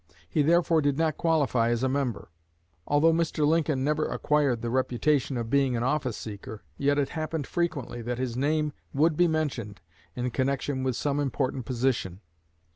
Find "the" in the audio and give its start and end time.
4.63-4.71